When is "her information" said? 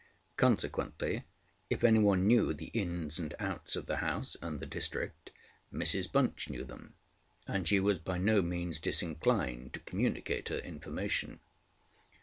10.49-11.39